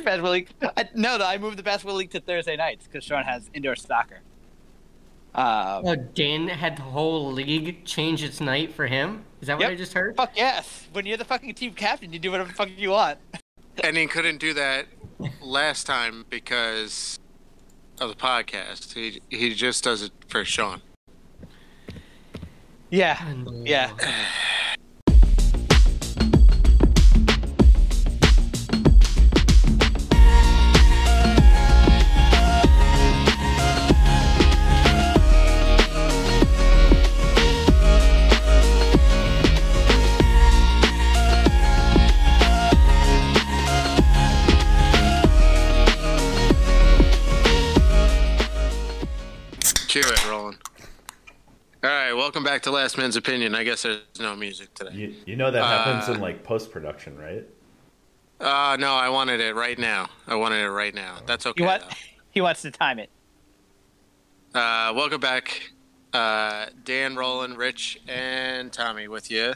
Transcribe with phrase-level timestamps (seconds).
[0.00, 0.04] Mr.
[0.04, 0.48] Basketball League.
[0.76, 4.20] I, no, I moved the basketball league to Thursday nights because Sean has indoor soccer.
[5.34, 9.24] Um, Oh, Dan had the whole league change its night for him.
[9.40, 9.70] Is that what Yep.
[9.72, 10.16] I just heard?
[10.16, 10.86] fuck yes.
[10.92, 13.18] When you're the fucking team captain, you do whatever the fuck you want.
[13.84, 14.86] And he couldn't do that
[15.42, 17.18] last time because
[18.00, 18.94] of the podcast.
[18.94, 20.80] He he just does it for Sean.
[22.90, 23.20] Yeah.
[23.64, 23.90] Yeah.
[51.86, 53.54] All right, welcome back to Last Man's Opinion.
[53.54, 54.90] I guess there's no music today.
[54.92, 57.46] You, you know that happens Uh, in like post production, right?
[58.40, 60.08] Uh, no, I wanted it right now.
[60.26, 61.18] I wanted it right now.
[61.26, 61.62] That's okay.
[61.62, 61.84] He, want,
[62.32, 63.08] he wants to time it.
[64.52, 65.70] Uh, welcome back,
[66.12, 69.54] uh, Dan, Roland, Rich, and Tommy with you.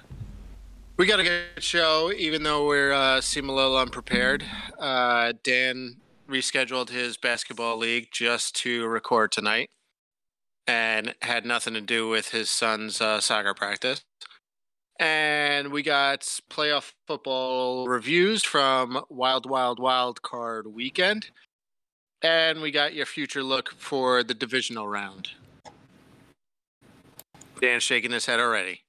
[0.98, 4.44] We got a good show, even though we're uh, seem a little unprepared.
[4.78, 5.97] Uh, Dan
[6.28, 9.69] rescheduled his basketball league just to record tonight,
[10.66, 14.03] and had nothing to do with his son's uh, soccer practice.
[14.98, 21.31] And we got playoff football reviews from Wild Wild Wild Card Weekend.
[22.22, 25.31] And we got your future look for the divisional round.
[27.62, 28.83] Dan's shaking his head already.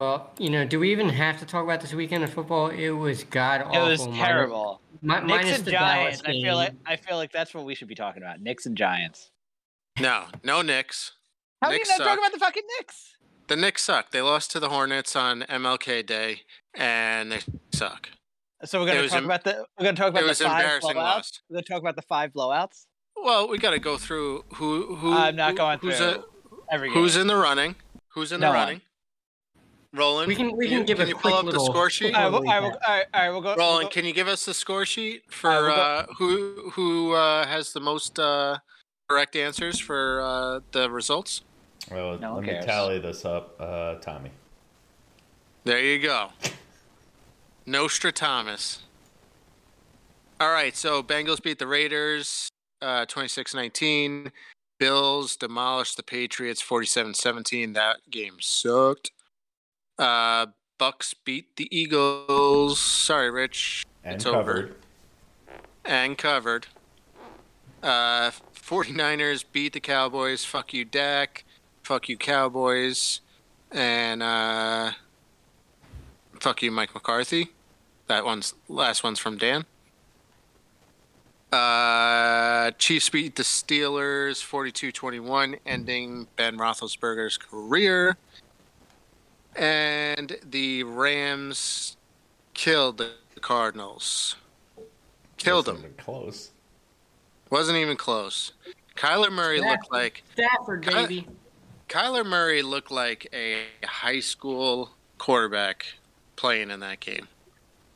[0.00, 2.68] Well, you know, do we even have to talk about this weekend of football?
[2.68, 3.86] It was god awful.
[3.86, 4.80] It was terrible.
[5.02, 6.22] mi- Knicks minus and the Giants.
[6.24, 8.40] I feel like I feel like that's what we should be talking about.
[8.40, 9.30] Knicks and Giants.
[9.98, 11.12] No, no Knicks.
[11.62, 12.18] How Knicks can you not suck.
[12.18, 13.16] talk about the fucking Knicks?
[13.48, 14.10] The Knicks suck.
[14.12, 16.42] They lost to the Hornets on MLK Day,
[16.74, 17.40] and they
[17.72, 18.08] suck.
[18.64, 20.94] So we're gonna talk em- about the we're gonna talk about the five embarrassing blowouts.
[20.96, 21.42] loss.
[21.48, 22.86] We're gonna talk about the five blowouts.
[23.16, 25.12] Well, we got to go through who who.
[25.12, 26.22] I'm not who- going who's A,
[26.70, 27.74] Every who's in the running?
[28.14, 28.58] Who's in No the one.
[28.66, 28.80] running?
[29.92, 31.90] Roland, We can- we you- can give a you pull quick up little- the score
[31.90, 32.14] sheet.
[32.14, 33.48] All right, well, all right, we'll, all right, all right, we'll go.
[33.48, 36.70] we'll Roland, go- can you give us the score sheet for Uh, we'll uh, who
[36.74, 38.58] who uh, has the most uh,
[39.10, 41.42] correct answers for uh, the results?
[41.90, 42.64] Well, No let one me cares.
[42.64, 44.30] tally this up, uh, Tommy.
[45.64, 46.28] There you go.
[47.66, 48.82] Nostra Thomas.
[50.40, 52.48] All right, so Bengals beat the Raiders
[52.80, 54.30] uh, 26-19.
[54.78, 57.74] Bills demolished the Patriots 47-17.
[57.74, 59.10] That game sucked.
[59.98, 60.46] Uh,
[60.78, 62.78] Bucks beat the Eagles.
[62.80, 63.84] Sorry, Rich.
[64.04, 64.64] And It's covered.
[64.66, 64.76] over.
[65.84, 66.68] And covered.
[67.82, 70.44] Uh, 49ers beat the Cowboys.
[70.44, 71.44] Fuck you, Dak.
[71.82, 73.20] Fuck you, Cowboys.
[73.72, 74.92] And uh,
[76.40, 77.48] fuck you, Mike McCarthy.
[78.06, 79.64] That one's last one's from Dan.
[81.52, 88.16] Uh, Chiefs beat the Steelers 42-21, ending Ben Roethlisberger's career.
[89.56, 91.96] And the Rams
[92.54, 94.36] killed the Cardinals.
[95.38, 95.84] Killed them.
[95.98, 96.52] Close.
[97.50, 98.52] Wasn't even close.
[98.96, 101.26] Kyler Murray looked like Stafford, Cut- baby.
[101.88, 105.86] Kyler Murray looked like a high school quarterback
[106.36, 107.26] playing in that game,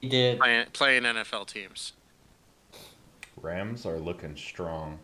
[0.01, 0.39] He did.
[0.41, 1.93] playing, playing NFL teams.
[3.41, 4.99] Rams are looking strong.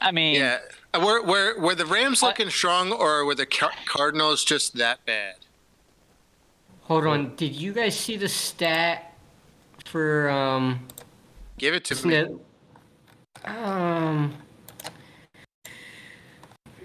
[0.00, 0.58] I mean, Yeah,
[0.98, 2.30] were were were the Rams What?
[2.38, 5.36] looking strong, or were the Cardinals just that bad?
[6.82, 7.36] Hold on.
[7.36, 9.14] Did you guys see the stat
[9.84, 10.86] for um?
[11.58, 12.00] Give it to me.
[12.00, 12.30] Smith?
[13.44, 14.34] Um.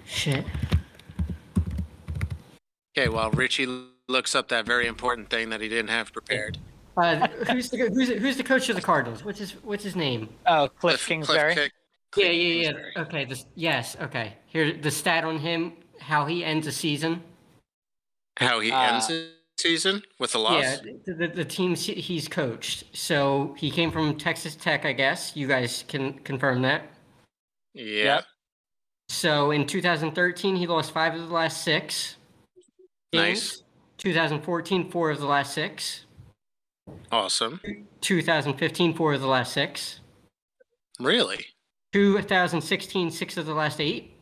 [0.06, 0.44] Shit.
[2.96, 3.66] Okay, while Richie
[4.08, 6.58] looks up that very important thing that he didn't have prepared.
[6.96, 9.24] Uh, who's the who's the, who's the coach of the Cardinals?
[9.24, 10.28] What's his what's his name?
[10.46, 11.54] oh, Cliff, Cliff Kingsbury.
[11.54, 11.72] Kick-
[12.16, 12.62] Yeah, yeah, yeah.
[12.72, 12.92] Kingsbury.
[12.98, 13.24] Okay.
[13.24, 13.96] This, yes.
[14.00, 14.34] Okay.
[14.46, 17.22] Here, the stat on him, how he ends a season.
[18.36, 19.28] How he Uh, ends the
[19.58, 20.62] season with a loss.
[20.62, 20.76] Yeah,
[21.06, 22.84] the, the, the teams he's coached.
[22.92, 25.36] So he came from Texas Tech, I guess.
[25.36, 26.90] You guys can confirm that.
[27.74, 28.04] Yeah.
[28.04, 28.24] Yep.
[29.08, 32.16] So in 2013, he lost five of the last six.
[33.12, 33.50] Nice.
[33.50, 33.62] games.
[33.98, 36.04] 2014, four of the last six.
[37.10, 37.60] Awesome.
[38.00, 40.00] 2015, four of the last six.
[41.00, 41.46] Really?
[41.92, 44.16] 2016, six of the last eight.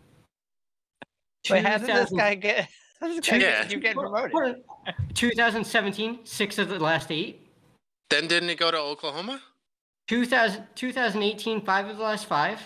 [1.51, 2.69] Wait, how did this 2000 guy get?
[3.03, 3.63] How does this guy Yeah.
[3.63, 4.63] get, keep getting Hold promoted?
[5.15, 7.45] 2017, six of the last eight.
[8.11, 9.43] Then didn't he go to Oklahoma?
[10.07, 12.61] 2000, 2018, five of the last five.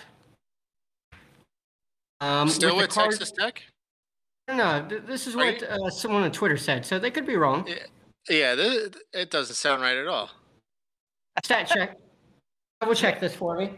[2.21, 3.63] Um, Still with with the Card- Texas Tech?
[4.47, 7.25] No, th- this is Are what you- uh, someone on Twitter said, so they could
[7.25, 7.67] be wrong.
[8.29, 10.29] Yeah, th- it doesn't sound right at all.
[11.43, 11.97] Stat check.
[12.79, 13.73] Double check this for me.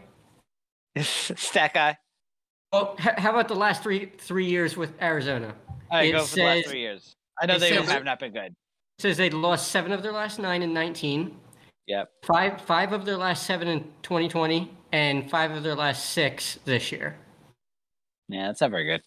[1.02, 1.96] Stat guy.
[2.70, 5.54] Well, h- how about the last three three years with Arizona?
[5.90, 7.16] All right, It go for the last says- three years.
[7.40, 8.52] I know they says- have not been good.
[8.98, 11.40] It says they lost seven of their last nine in 19,
[11.86, 12.10] Yep.
[12.26, 16.92] five five of their last seven in 2020, and five of their last six this
[16.92, 17.18] year.
[18.28, 19.02] Yeah, that's not very good.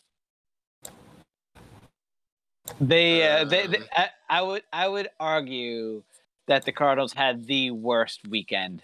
[2.79, 6.03] They, uh, they, they Um, I, I would, I would argue
[6.47, 8.83] that the Cardinals had the worst weekend,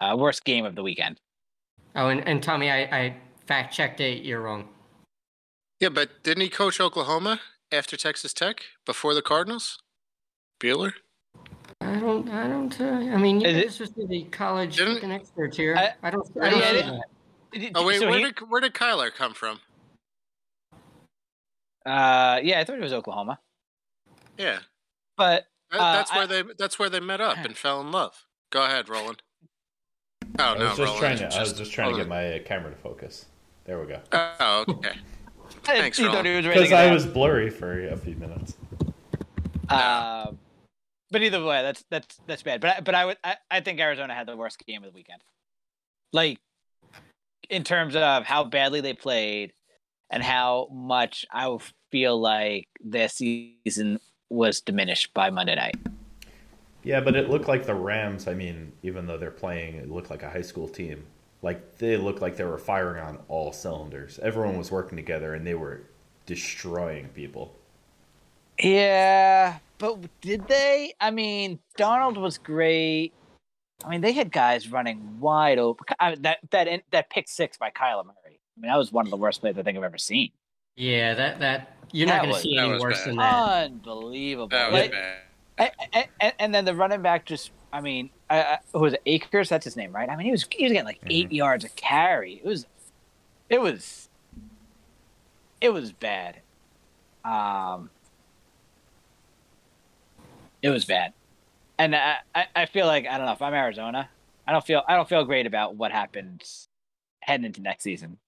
[0.00, 1.20] uh, worst game of the weekend.
[1.96, 3.16] Oh, and, and Tommy, I, I
[3.46, 4.22] fact checked it.
[4.24, 4.68] You're wrong.
[5.82, 7.40] Yeah, but didn't he coach Oklahoma
[7.72, 9.80] after Texas Tech before the Cardinals?
[10.60, 10.92] Bueller?
[11.80, 12.28] I don't.
[12.30, 12.80] I don't.
[12.80, 15.56] Uh, I mean, you Is it- guys are supposed to be college Didn't- fucking experts
[15.56, 15.74] here.
[15.76, 16.24] I- I, don't.
[16.40, 17.00] I I don't get see that.
[17.50, 19.58] Did- Oh wait, so where he- did where did Kyler come from?
[21.84, 23.40] uh, yeah, I thought it was Oklahoma,
[24.38, 24.60] Yeah,
[25.16, 28.24] but Uh, that's where I- they that's where they met up and fell in love.
[28.50, 29.20] Go ahead, Roland.
[30.38, 30.98] Oh I no, was just Roland.
[31.00, 31.24] trying to.
[31.26, 33.26] it's I was just trying to hold get my camera to focus.
[33.64, 34.00] There we go.
[34.12, 35.00] Oh, okay.
[35.64, 38.56] Thanks, you thought he was ready Because I was blurry for a few minutes.
[39.68, 40.38] Um,
[41.10, 42.60] but either way, that's that's that's bad.
[42.60, 44.94] But I, but I would I, I think Arizona had the worst game of the
[44.94, 45.22] weekend.
[46.12, 46.38] Like
[47.48, 49.52] in terms of how badly they played
[50.10, 51.56] and how much I
[51.90, 54.00] feel like their season
[54.30, 55.76] was diminished by Monday night.
[56.82, 58.26] Yeah, but it looked like the Rams.
[58.26, 61.04] I mean, even though they're playing, it looked like a high school team.
[61.42, 64.18] Like they looked like they were firing on all cylinders.
[64.22, 65.82] Everyone was working together, and they were
[66.24, 67.54] destroying people.
[68.62, 70.94] Yeah, but did they?
[71.00, 73.12] I mean, Donald was great.
[73.84, 75.84] I mean, they had guys running wide open.
[75.98, 78.38] I, that that that pick six by Kyler Murray.
[78.56, 80.30] I mean, that was one of the worst plays I think I've ever seen.
[80.76, 83.08] Yeah, that that you're That not going to see any worse bad.
[83.08, 83.64] than that.
[83.64, 84.48] Unbelievable.
[84.48, 85.72] That was Like, bad.
[85.92, 89.02] and, and, and then the running back just, I mean, I, I, who was it?
[89.06, 89.48] Akers?
[89.48, 90.08] That's his name, right?
[90.08, 92.34] I mean, he was he was getting like 8 yards a carry.
[92.34, 92.66] It was,
[93.48, 94.08] it was,
[95.60, 96.40] it was bad.
[97.24, 97.90] Um,
[100.60, 101.12] it was bad,
[101.78, 104.08] and I, I, I feel like I don't know if I'm Arizona,
[104.46, 106.68] I don't feel I don't feel great about what happens
[107.20, 108.18] heading into next season.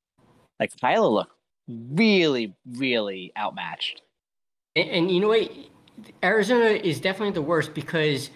[0.60, 1.32] Like Kyler looked
[1.68, 4.02] really, really outmatched.
[4.76, 5.50] And, and you know what?
[6.22, 8.30] Arizona is definitely the worst because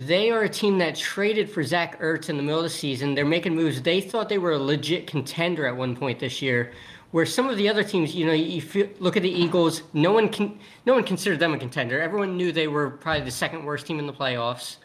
[0.00, 3.14] they are a team that traded for Zach Ertz in the middle of the season.
[3.14, 3.82] They're making moves.
[3.82, 6.72] They thought they were a legit contender at one point this year.
[7.10, 9.82] Where some of the other teams, you know, you feel, look at the Eagles.
[9.94, 12.00] No one can, no one considered them a contender.
[12.00, 14.76] Everyone knew they were probably the second worst team in the playoffs.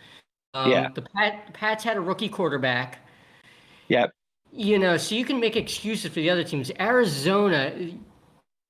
[0.54, 0.88] Um, Yeah.
[0.96, 3.00] The Pat, Pats had a rookie quarterback.
[3.90, 4.14] Yep.
[4.52, 6.72] You know, so you can make excuses for the other teams.
[6.80, 7.92] Arizona,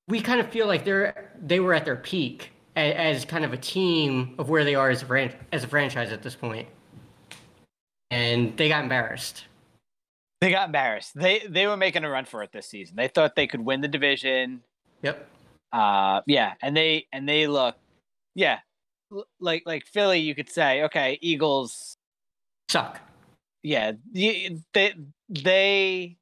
[0.08, 3.58] we kind of feel like they're they were at their peak as, kind of a
[3.58, 6.68] team of where they are as a as a franchise at this point,
[8.12, 9.46] and they got embarrassed.
[10.42, 11.12] They got embarrassed.
[11.16, 12.96] They they were making a run for it this season.
[12.96, 14.62] They thought they could win the division.
[15.02, 15.28] Yep.
[15.72, 17.76] Uh, yeah, and they and they look,
[18.36, 18.60] yeah,
[19.40, 20.20] like like Philly.
[20.20, 21.98] You could say, okay, Eagles.
[22.70, 23.00] Suck.
[23.62, 24.58] Yeah, they
[25.30, 26.18] they.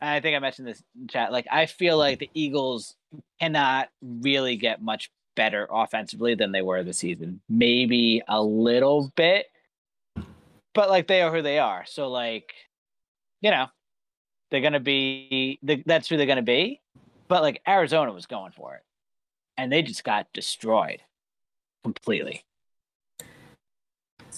[0.00, 1.32] I think I mentioned this in chat.
[1.32, 2.94] Like, I feel like the Eagles
[3.40, 7.40] cannot really get much better offensively than they were this season.
[7.48, 9.46] Maybe a little bit,
[10.74, 11.84] but like they are who they are.
[11.86, 12.52] So like,
[13.40, 13.66] you know,
[14.50, 15.58] they're gonna be.
[15.62, 16.80] The, that's who they're gonna be.
[17.28, 18.82] But like Arizona was going for it,
[19.56, 21.00] and they just got destroyed
[21.82, 22.44] completely.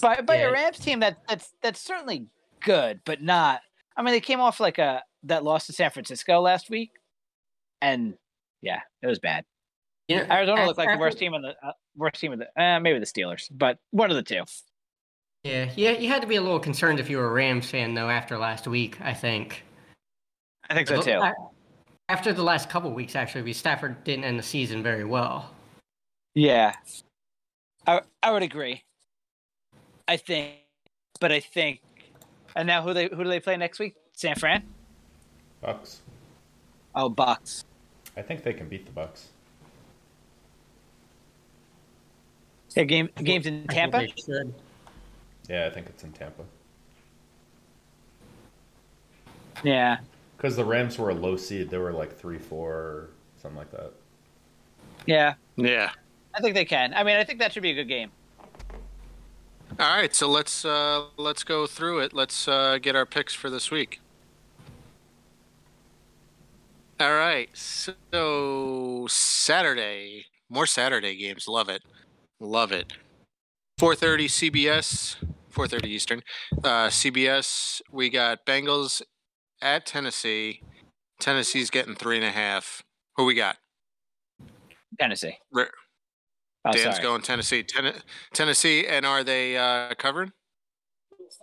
[0.01, 0.49] By by Yeah.
[0.49, 2.27] a Rams team that that's that's certainly
[2.61, 3.63] good, but not.
[3.97, 6.91] I mean, they came off like a that loss to San Francisco last week,
[7.81, 8.15] and
[8.63, 9.45] yeah, it was bad.
[10.09, 12.39] You know, Arizona af- looked like the worst team in the uh, worst team of
[12.39, 14.43] the uh, maybe the Steelers, but one of the two.
[15.43, 15.93] Yeah, yeah.
[15.93, 18.39] You had to be a little concerned if you were a Rams fan though after
[18.39, 19.01] last week.
[19.01, 19.65] I think.
[20.69, 21.21] I think so too.
[22.09, 25.51] After the last couple weeks, actually, because Stafford didn't end the season very well.
[26.35, 26.75] Yeah,
[27.87, 28.85] I I would agree.
[30.07, 30.55] I think,
[31.21, 31.81] but I think,
[32.55, 33.97] and now who they who do they play next week?
[34.13, 34.63] San Fran.
[35.61, 36.03] Bucks.
[36.95, 37.65] Oh, Bucks.
[38.17, 39.29] I think they can beat the Bucks.
[42.77, 44.07] Yeah, game games in Tampa.
[44.27, 44.43] they.
[45.49, 46.45] Yeah, I think it's in Tampa.
[49.65, 49.99] Yeah,
[50.37, 51.71] Because the Rams were a low seed.
[51.71, 53.09] They were like three, four,
[53.41, 53.93] something like that.
[55.07, 55.35] yeah.
[55.57, 55.93] Yeah.
[56.35, 56.93] I think they can.
[56.93, 58.11] I mean, I think that should be a good game.
[59.81, 62.13] All right, so let's uh, let's go through it.
[62.13, 64.01] Let's uh, get our picks for this week.
[67.01, 71.47] All right, so Saturday, more Saturday games.
[71.49, 71.83] Love it,
[72.41, 72.93] love it.
[73.81, 75.17] 4:30 CBS,
[75.51, 76.23] 4:30 Eastern.
[76.65, 79.03] Uh, CBS, we got Bengals
[79.61, 80.63] at Tennessee.
[81.21, 82.83] Tennessee's getting three and a half.
[83.17, 83.57] Who we got?
[84.99, 85.39] Tennessee.
[85.53, 85.67] Re-
[86.69, 87.03] Oh, Dan's sorry.
[87.03, 87.63] going Tennessee.
[87.63, 88.03] Ten-
[88.35, 90.33] Tennessee, and are they uh, covering?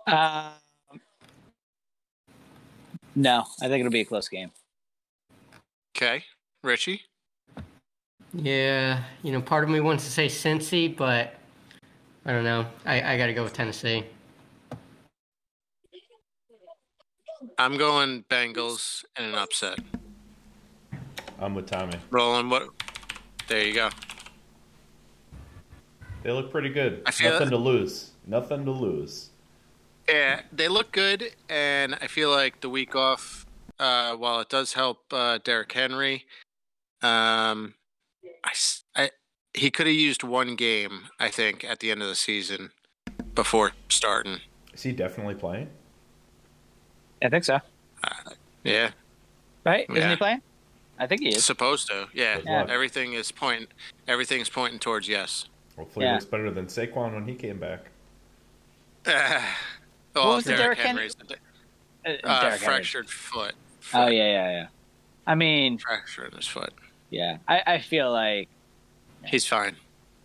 [0.06, 0.50] Um,
[3.14, 4.50] no, I think it'll be a close game.
[5.96, 6.24] Okay,
[6.62, 7.02] Richie.
[8.34, 11.34] Yeah, you know, part of me wants to say Cincy, but
[12.26, 12.66] I don't know.
[12.84, 14.04] I, I got to go with Tennessee.
[17.58, 19.78] I'm going Bengals in an upset.
[21.38, 21.94] I'm with Tommy.
[22.10, 22.68] Rolling what?
[23.48, 23.90] There you go.
[26.22, 27.02] They look pretty good.
[27.06, 28.10] I feel- Nothing to lose.
[28.26, 29.30] Nothing to lose.
[30.08, 33.46] Yeah, they look good, and I feel like the week off,
[33.78, 36.24] uh, while it does help uh, Derrick Henry,
[37.02, 37.74] um,
[38.44, 39.10] I, s- I-
[39.54, 42.70] he could have used one game, I think, at the end of the season
[43.34, 44.40] before starting.
[44.72, 45.68] Is he definitely playing?
[47.22, 47.60] I think so.
[48.64, 48.90] Yeah,
[49.64, 49.86] Right?
[49.88, 50.10] Isn't Yeah.
[50.10, 50.42] he playing?
[50.98, 51.44] I think he is.
[51.44, 52.08] supposed to.
[52.12, 52.68] Yeah, With luck.
[52.68, 53.68] everything is point.
[54.06, 55.46] Everything's pointing towards yes.
[55.76, 56.12] Hopefully, Yeah.
[56.12, 57.86] he looks better than Saquon when he came back.
[59.06, 61.10] well, was the Derrick Derrick Henry-
[62.06, 62.58] Uh, uh, Derrick Henry.
[62.58, 63.54] fractured foot.
[63.92, 64.66] Oh yeah, yeah, yeah.
[65.26, 66.72] I mean, fractured in his foot.
[67.14, 67.38] Yeah.
[67.48, 68.48] I, I feel like,
[69.24, 69.76] He's fine.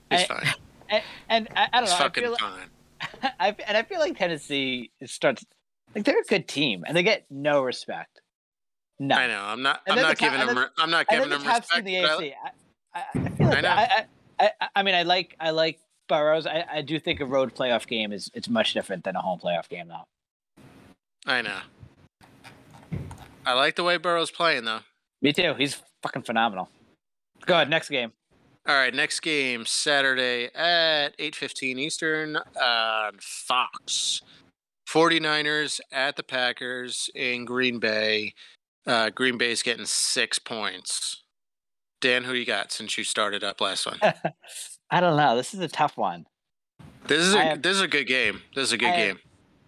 [0.09, 0.53] He's I- fine.
[0.89, 1.95] and, and I, I don't He's know.
[1.95, 2.69] I fucking feel, fine.
[3.39, 5.45] I, and I feel like Tennessee starts
[5.95, 8.21] like they're a good team, and they get no respect.
[8.99, 9.41] No, I know.
[9.41, 9.81] I'm not.
[9.87, 10.55] I'm not the top- giving and him.
[10.57, 11.79] then- I'm not giving then him the top respect.
[11.79, 12.33] in the I- AFC.
[12.93, 13.69] I, I, I feel like I.
[13.69, 14.05] I,
[14.39, 15.79] I, I, I mean, I like I like
[16.09, 16.45] Burrows.
[16.45, 19.39] I, I do think a road playoff game is it's much different than a home
[19.39, 20.05] playoff game, though.
[21.25, 21.59] I know.
[23.45, 24.81] I like the way Burrow's playing though.
[25.21, 25.53] Me too.
[25.57, 26.69] He's fucking phenomenal.
[27.49, 28.11] Go ahead, next game.
[28.67, 34.21] All right, next game Saturday at 8:15 Eastern on Fox.
[34.87, 38.33] 49ers at the Packers in Green Bay.
[38.85, 41.23] Uh, Green Bay's getting six points.
[42.01, 43.97] Dan, who you got since you started up last one?
[44.91, 45.35] I don't know.
[45.35, 46.27] This is a tough one.
[47.07, 48.43] This is a have- this is a good game.
[48.53, 49.19] This is a good I have- game.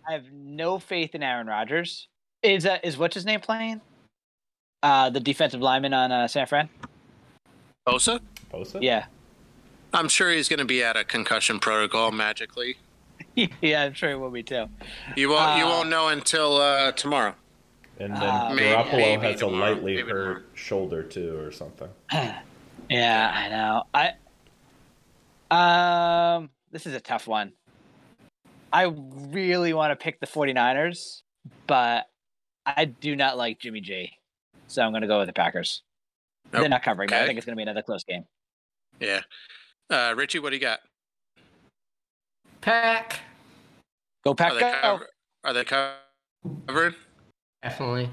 [0.07, 2.07] I have no faith in Aaron Rodgers.
[2.43, 3.81] Is uh, is what's his name playing?
[4.83, 6.69] Uh, the defensive lineman on uh, San Fran.
[7.88, 8.19] Bosa?
[8.51, 8.79] Bosa?
[8.81, 9.05] Yeah,
[9.93, 12.77] I'm sure he's going to be at a concussion protocol magically.
[13.61, 14.65] yeah, I'm sure he will be too.
[15.15, 17.33] You won't you Uh, won't know until uh, tomorrow.
[18.00, 20.43] And then Uh, Garoppolo maybe has a lightly maybe hurt tomorrow.
[20.53, 21.89] shoulder too, or something.
[22.89, 23.83] yeah, I know.
[23.93, 24.13] I
[26.38, 27.53] um, this is a tough one.
[28.71, 31.23] I really want to pick the 49ers,
[31.67, 32.07] but
[32.65, 34.13] I do not like Jimmy G.
[34.67, 35.83] So I'm going to go with the Packers.
[36.50, 37.10] They're not covering.
[37.10, 38.25] but I think it's going to be another close game.
[39.00, 39.21] Yeah.
[39.89, 40.79] Uh, Richie, what do you got?
[42.62, 43.19] Pack,
[44.24, 44.71] Go Are Pack, they, go!
[44.81, 45.07] cover-
[45.43, 46.95] are they covered?
[47.63, 48.10] definitely.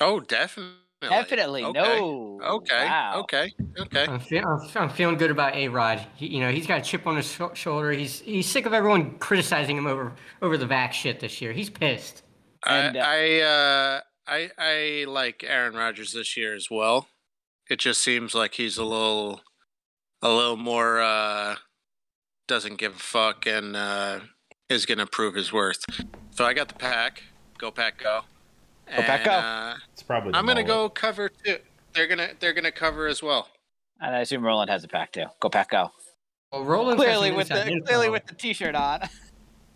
[0.00, 0.72] Oh, definitely.
[1.00, 1.80] Definitely Okay.
[1.80, 2.40] no.
[2.44, 2.84] Okay.
[2.86, 3.20] Wow.
[3.22, 3.52] Okay.
[3.76, 4.04] Okay.
[4.06, 6.00] I'm, fe- I'm, I'm feeling good about A Rod.
[6.18, 7.90] You know, he's got a chip on his sho- shoulder.
[7.90, 11.52] He's he's sick of everyone criticizing him over over the vax shit this year.
[11.52, 12.22] He's pissed.
[12.64, 17.08] And, uh, I I, uh, I I like Aaron Rodgers this year as well.
[17.72, 19.40] It just seems like he's a little
[20.20, 21.56] a little more uh,
[22.46, 24.20] doesn't give a fuck and uh,
[24.68, 25.82] is going to prove his worth.
[26.32, 27.22] So I got the pack.
[27.56, 28.20] Go pack, go.
[28.94, 29.30] Go Pack, go.
[29.30, 30.34] Uh, It's probably.
[30.34, 30.66] I'm going to mullet.
[30.66, 31.56] go cover too.
[31.94, 33.48] They're gonna they're gonna cover as well.
[34.02, 35.24] And I assume Roland has a pack too.
[35.40, 35.92] Go Pack, go!
[36.52, 37.86] Well, Roland's Clearly with inside the info.
[37.86, 39.08] clearly with the T-shirt on.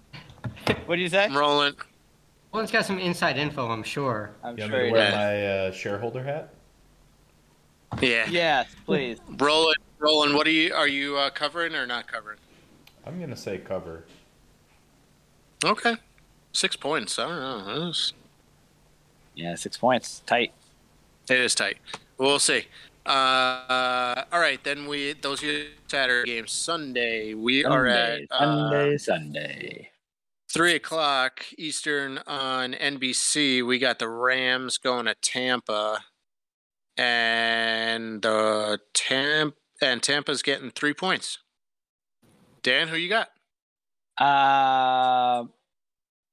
[0.87, 1.25] what do you say?
[1.25, 1.35] I'm.
[1.37, 4.33] Roland's got some inside info, I'm sure.
[4.45, 5.15] I'm You want sure me to wear does.
[5.15, 6.53] my uh, shareholder hat?
[8.01, 8.27] Yeah.
[8.29, 9.19] Yes, please.
[9.39, 12.39] Roland, Roland, what are you are you uh, covering or not covering?
[13.07, 14.05] I'm gonna say cover.
[15.65, 15.97] Okay.
[16.53, 17.19] Six points.
[17.19, 17.65] I don't know.
[17.67, 18.13] That's-
[19.35, 20.53] Yeah, six points, tight.
[21.29, 21.79] It is tight.
[22.19, 22.67] We'll see.
[23.05, 26.53] Uh, all right, then we those are your Saturday games.
[26.53, 29.91] Sunday we are at Sunday, uh, Sunday, Sunday.
[30.53, 33.63] three o'clock Eastern on NBC.
[33.65, 36.05] We got the Rams going to Tampa,
[36.97, 41.39] and the Tamp and Tampa's getting three points.
[42.63, 43.29] Dan, who you got?
[44.19, 45.45] Uh,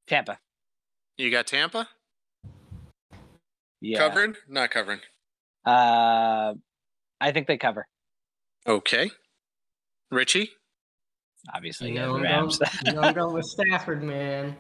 [0.08, 0.40] Tampa.
[1.18, 1.90] You got Tampa
[3.82, 4.00] Yeah.
[4.00, 4.36] covering?
[4.48, 5.02] Not covering.
[5.66, 6.54] Uh,
[7.22, 7.86] I think they cover.
[8.68, 9.12] Okay.
[10.12, 10.52] Richie.
[11.54, 12.58] Obviously, You yeah, know, the I'm Rams.
[12.58, 14.56] going, you know I'm going with Stafford, man.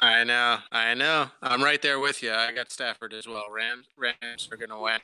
[0.00, 1.26] I know, I know.
[1.42, 2.32] I'm right there with you.
[2.32, 3.44] I got Stafford as well.
[3.50, 5.00] Rams, Rams are gonna win.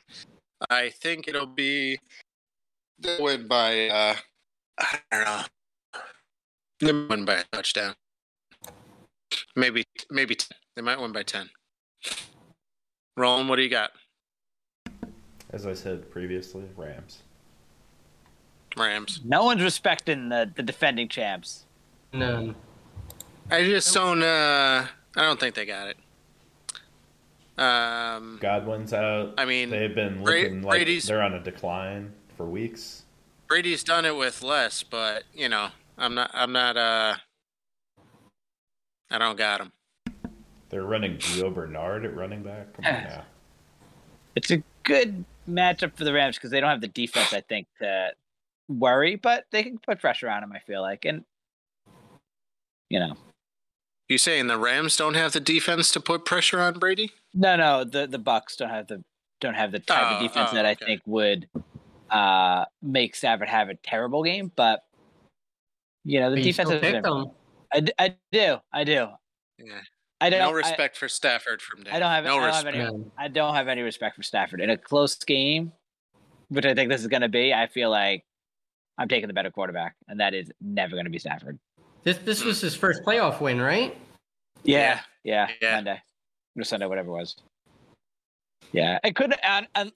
[0.69, 1.99] I think it'll be
[2.99, 4.15] they'll win by uh,
[4.79, 5.41] I don't know.
[6.79, 7.95] They'll win by a touchdown.
[9.55, 10.49] Maybe maybe 10.
[10.75, 11.49] they might win by ten.
[13.17, 13.91] Roland, what do you got?
[15.51, 17.19] As I said previously, Rams.
[18.75, 19.21] Rams.
[19.23, 21.65] No one's respecting the, the defending champs.
[22.11, 22.55] None.
[23.53, 24.23] I just don't.
[24.23, 25.97] Uh, I don't think they got it.
[27.61, 29.35] Um, Godwin's out.
[29.37, 33.03] I mean, they've been Bra- looking like Brady's- they're on a decline for weeks.
[33.47, 35.67] Brady's done it with less, but you know,
[35.99, 36.31] I'm not.
[36.33, 36.77] I'm not.
[36.77, 37.15] Uh,
[39.11, 39.71] I don't got him.
[40.69, 42.73] They're running Gio Bernard at running back.
[42.73, 43.23] Come on now.
[44.35, 47.67] It's a good matchup for the Rams because they don't have the defense, I think,
[47.79, 48.13] to
[48.67, 51.05] worry, but they can put pressure on him, I feel like.
[51.05, 51.23] And,
[52.89, 53.13] you know,
[54.09, 57.11] You saying the Rams don't have the defense to put pressure on Brady?
[57.33, 59.03] no, no, the, the Bucks don't have the
[59.39, 60.85] don't have the type Oh, of defense oh, that I okay.
[60.85, 61.47] think would
[62.09, 64.51] uh, make Stafford have a terrible game.
[64.55, 64.83] But,
[66.05, 66.91] you know, the But you defense still is.
[66.91, 67.31] picked them.
[67.73, 68.57] I, d- I do.
[68.71, 69.07] I do.
[69.57, 69.79] Yeah.
[70.21, 70.39] I don't.
[70.39, 71.93] No I- respect for Stafford from Dan.
[71.95, 72.23] I don't have.
[72.23, 72.77] no I don't have respect.
[72.93, 73.05] any.
[73.17, 75.71] I don't have any respect for Stafford in a close game,
[76.49, 77.53] which I think this is going to be.
[77.53, 78.23] I feel like
[78.97, 81.57] I'm taking the better quarterback, and that is never going to be Stafford.
[82.03, 83.95] This this was his first playoff win, right?
[84.63, 85.75] Yeah, yeah, Yeah.
[85.75, 86.01] Monday
[86.57, 87.35] or Sunday, whatever it was.
[88.71, 89.35] Yeah, it could.
[89.43, 89.91] And, and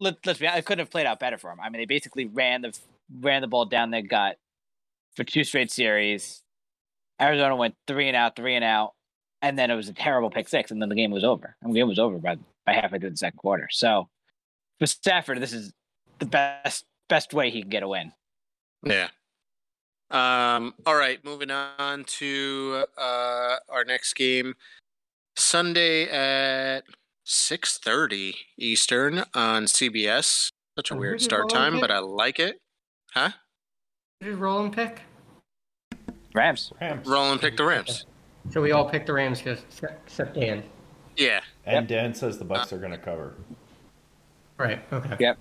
[0.00, 0.46] let, let's be.
[0.46, 1.60] honest, It couldn't have played out better for him.
[1.60, 2.78] I mean, they basically ran the
[3.20, 4.38] ran the ball down their gut
[5.16, 6.42] for two straight series.
[7.20, 8.94] Arizona went three and out, three and out,
[9.42, 11.56] and then it was a terrible pick six, and then the game was over.
[11.62, 13.68] And the game was over by by halfway through the second quarter.
[13.70, 14.08] So
[14.78, 15.72] for Stafford, this is
[16.18, 18.12] the best best way he can get a win.
[18.84, 19.08] Yeah.
[20.12, 24.54] Um, all right, moving on to uh, our next game.
[25.36, 26.82] Sunday at
[27.24, 30.52] six thirty Eastern on CBS.
[30.76, 31.80] Such a weird start time, pick?
[31.80, 32.60] but I like it.
[33.14, 33.30] Huh?
[34.20, 35.00] Who did Roland pick?
[36.34, 36.72] Rams.
[36.80, 37.06] Rams.
[37.06, 38.06] Roland pick the Rams.
[38.50, 40.62] So we all pick the Rams except except Dan.
[41.16, 41.40] Yeah.
[41.64, 43.34] And Dan says the Bucks are going to cover.
[44.58, 44.82] Right.
[44.92, 45.16] Okay.
[45.18, 45.38] Yep.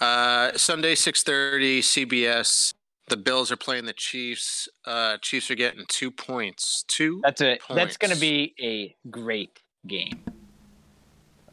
[0.00, 2.74] Uh, Sunday six thirty CBS.
[3.08, 4.68] The Bills are playing the Chiefs.
[4.84, 6.84] Uh, Chiefs are getting two points.
[6.88, 7.20] Two.
[7.22, 10.22] That's a that's going to be a great game.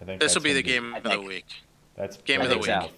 [0.02, 1.46] I think This will be the game I of the week.
[1.96, 2.92] That's game of the better than week.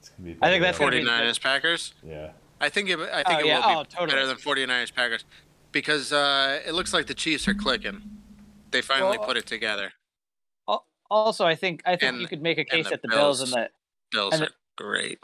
[0.00, 1.94] It's gonna be I think that's better gonna than- be- 49ers Packers.
[2.06, 2.30] yeah.
[2.60, 3.66] I think it, I think Oh, it yeah.
[3.66, 4.10] will Oh, be totally.
[4.12, 5.24] better than 49ers Packers
[5.72, 8.00] because uh, it looks like the Chiefs are clicking.
[8.70, 9.92] They finally Well, put it together.
[10.68, 13.08] Al- Also, I think I think And- you could make a case the that the
[13.08, 13.68] Bills and Bills.
[14.12, 15.18] the Bills and are great.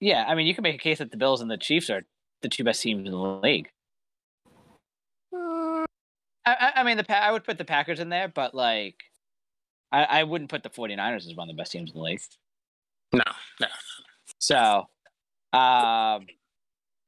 [0.00, 2.04] Yeah, I mean you can make a case that the Bills and the Chiefs are
[2.42, 3.68] the two best teams in the league.
[5.32, 5.84] I,
[6.46, 8.96] I, I mean the I would put the Packers in there, but like
[9.92, 12.20] I, I wouldn't put the 49ers as one of the best teams in the league.
[13.12, 13.22] No,
[13.60, 13.66] no.
[14.38, 14.88] So,
[15.52, 16.26] um,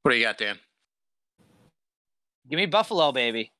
[0.03, 0.57] What do you got, Dan?
[2.49, 3.51] give me Buffalo, baby.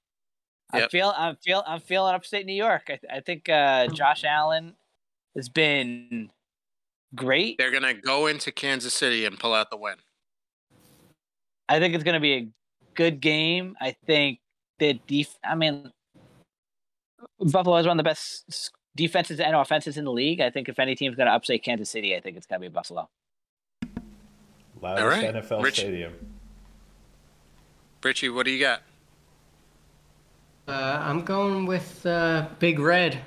[0.71, 2.89] I feel I'm feel I'm feeling upstate New York.
[2.89, 4.75] I, I think uh, Josh Allen
[5.35, 6.29] has been
[7.15, 7.57] great.
[7.57, 9.95] They're gonna go into Kansas City and pull out the win.
[11.69, 12.47] I think it's going to be a
[12.95, 13.75] good game.
[13.81, 14.39] I think
[14.79, 15.35] the def.
[15.43, 15.91] I mean,
[17.39, 20.39] Buffalo is one of the best defenses and offenses in the league.
[20.39, 22.69] I think if any team's going to upset Kansas City, I think it's going to
[22.69, 23.09] be Buffalo.
[24.81, 25.35] Loudest All right.
[25.35, 26.13] NFL Rich- stadium.
[28.03, 28.81] Richie, what do you got?
[30.67, 33.19] Uh, I'm going with uh, Big Red.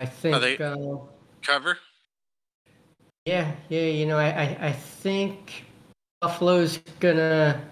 [0.00, 0.36] I think.
[0.36, 0.76] Are they- uh,
[1.42, 1.78] Cover?
[3.30, 3.82] Yeah, yeah.
[3.82, 5.64] You know, I, I, I think
[6.20, 7.62] Buffalo's gonna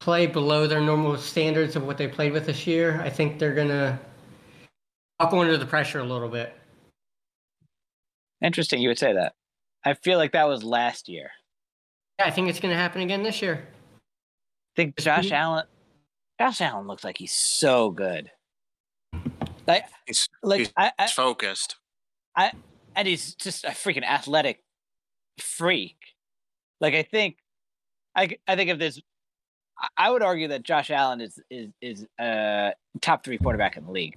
[0.00, 3.00] play below their normal standards of what they played with this year.
[3.02, 3.98] I think they're gonna
[5.18, 6.54] buckle under the pressure a little bit.
[8.42, 9.32] Interesting, you would say that.
[9.84, 11.30] I feel like that was last year.
[12.18, 13.66] Yeah, I think it's gonna happen again this year.
[13.66, 15.34] I think Josh mm-hmm.
[15.34, 15.64] Allen.
[16.38, 18.30] Josh Allen looks like he's so good.
[19.66, 21.76] Like, He's, like he's I, I, focused.
[22.36, 24.62] and he's just a freaking athletic
[25.38, 25.96] freak.
[26.80, 27.36] Like I think,
[28.16, 29.00] I I think if there's,
[29.98, 33.92] I- would argue that Josh Allen is is is a top three quarterback in the
[33.92, 34.16] league,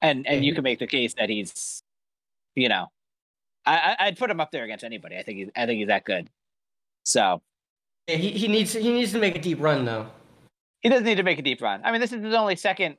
[0.00, 0.56] and and you mm-hmm.
[0.56, 1.82] can make the case that he's,
[2.54, 2.88] you know,
[3.66, 5.16] I I'd put him up there against anybody.
[5.16, 6.28] I think he's I think he's that good.
[7.04, 7.42] So
[8.08, 10.06] Yeah, he, he needs he needs to make a deep run though.
[10.82, 11.80] he doesn't need to make a deep run.
[11.84, 12.96] I mean, this is his only second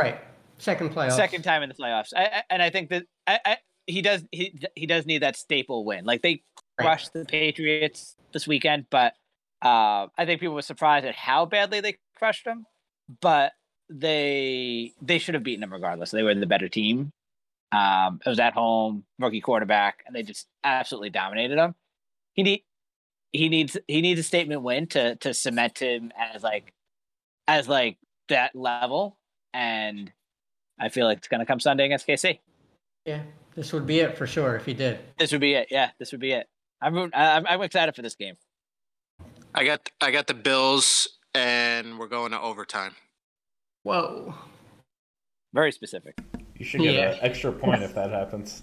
[0.00, 0.18] Right,
[0.58, 1.12] second playoff.
[1.12, 2.12] second time in the playoffs.
[2.14, 5.36] I, I, and I think that I, I, he does he he does need that
[5.36, 6.04] staple win.
[6.04, 6.42] Like they
[6.78, 9.14] crushed the Patriots this weekend, but
[9.62, 12.66] uh, I think people were surprised at how badly they crushed them.
[13.20, 13.52] But
[13.88, 16.10] they they should have beaten them regardless.
[16.10, 17.12] They were the better team.
[17.72, 21.74] Um, it was at home, rookie quarterback, and they just absolutely dominated them.
[22.34, 22.62] He need
[23.32, 26.72] he needs he needs a statement win to to cement him as like
[27.46, 29.16] as like that level,
[29.54, 30.12] and
[30.80, 32.40] I feel like it's gonna come Sunday against KC.
[33.06, 33.22] Yeah,
[33.54, 34.98] this would be it for sure if he did.
[35.18, 35.68] This would be it.
[35.70, 36.48] Yeah, this would be it.
[36.82, 38.34] I'm I'm, I'm excited for this game.
[39.54, 42.94] I got I got the Bills, and we're going to overtime.
[43.84, 44.34] Whoa.
[45.54, 46.18] Very specific.
[46.58, 47.12] You should get Yeah.
[47.12, 48.62] an extra point if that happens.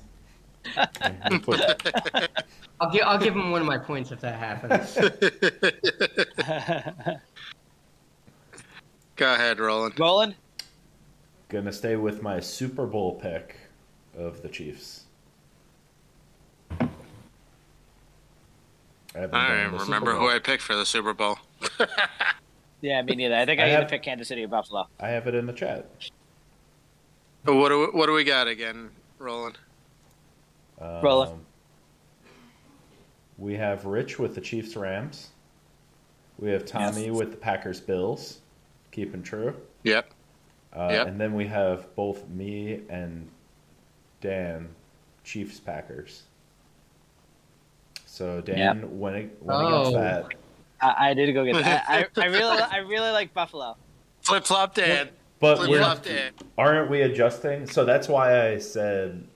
[0.77, 0.87] I'll
[2.91, 4.95] give I'll give him one of my points if that happens.
[9.15, 9.99] Go ahead, Roland.
[9.99, 10.35] Roland,
[11.49, 13.55] Gonna stay with my Super Bowl pick
[14.17, 15.03] of the Chiefs.
[16.79, 16.87] I
[19.15, 21.37] I don't even remember who I picked for the Super Bowl.
[22.81, 23.35] yeah, me neither.
[23.35, 24.87] I think I I, either have- pick Kansas City or Buffalo.
[24.99, 25.87] I have it in the chat.
[27.45, 29.57] What do we, what do we got again, Roland?
[30.81, 31.29] Roll it.
[31.29, 31.41] Um,
[33.37, 35.29] We have Rich with the Chiefs Rams.
[36.39, 38.39] We have Tommy with the Packers Bills,
[38.91, 39.55] keeping true.
[39.83, 40.09] Yep.
[40.73, 41.07] Uh, Yep.
[41.07, 43.29] And then we have both me and
[44.23, 44.69] Dan
[45.25, 46.23] Chiefs Packers.
[48.05, 48.75] So Dan Yep.
[48.89, 49.91] went, went against Oh.
[49.91, 50.25] that.
[50.81, 51.85] I, I did go get that.
[51.87, 53.75] I, I, I really I really like Buffalo.
[54.21, 55.09] Flip flop Dan.
[55.39, 56.31] But Flip we're, flop Dan.
[56.57, 57.67] aren't we adjusting?
[57.67, 59.27] So that's why I said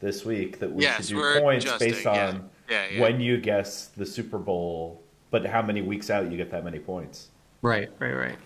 [0.00, 2.28] this week that we Yes, should do points adjusting, based yeah.
[2.28, 3.00] on Yeah, yeah.
[3.00, 6.78] when you guess the Super Bowl, but how many weeks out you get that many
[6.78, 7.30] points.
[7.62, 8.38] right, right, right.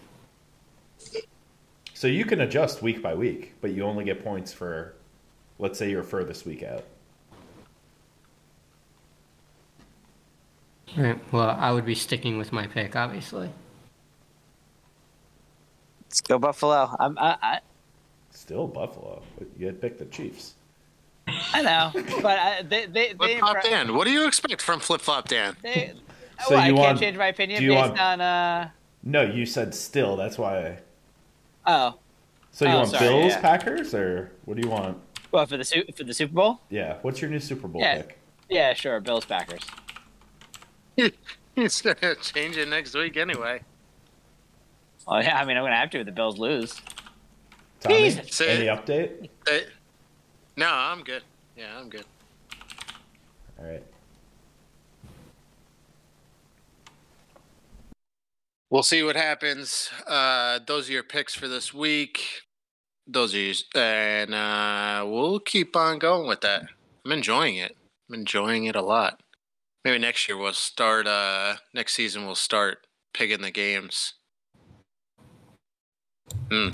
[1.94, 4.94] So you can adjust week by week, but you only get points for,
[5.62, 6.84] let's say, your furthest week out.
[10.96, 11.18] Right.
[11.32, 13.48] Well, I would be sticking with my pick, obviously.
[16.04, 16.94] Let's go Buffalo.
[17.00, 17.58] I'm, I, I
[18.30, 19.22] Still Buffalo,
[19.58, 20.54] you had picked the Chiefs.
[21.54, 23.94] I know, but I, they they they, Flip flop Dan.
[23.94, 25.56] What do you expect from Flip Flop Dan?
[25.62, 25.92] they
[26.48, 28.70] So well, I you can't want- change my opinion do you based want- on uh
[29.04, 30.16] No, you said still.
[30.16, 30.58] That's why.
[30.66, 30.78] I...
[31.66, 31.98] oh
[32.50, 33.40] So you Oh, want sorry, Bills yeah.
[33.40, 34.98] Packers or what do you want?
[35.32, 36.60] Well for the Su- for the Super Bowl.
[36.70, 37.96] Yeah, what's your new Super Bowl Yeah.
[38.02, 38.18] pick?
[38.48, 39.62] Yeah, sure, Bills Packers.
[41.54, 43.62] He's gonna change it next week anyway.
[45.08, 46.80] Oh yeah, I mean I'm gonna have to if the Bills lose.
[47.80, 48.34] Tommy, Jesus.
[48.34, 48.86] Say any it.
[48.86, 49.28] update?
[49.50, 49.64] Uh,
[50.56, 51.22] no, I'm good.
[51.56, 52.04] Yeah, I'm good.
[53.58, 53.82] All right.
[58.70, 59.90] We'll see what happens.
[60.06, 62.42] Uh, those are your picks for this week.
[63.06, 66.62] Those are yours, and uh, we'll keep on going with that.
[67.04, 67.76] I'm enjoying it.
[68.08, 69.20] I'm enjoying it a lot.
[69.84, 71.06] Maybe next year we'll start.
[71.06, 74.14] Uh, next season we'll start picking the games.
[76.50, 76.68] Hmm.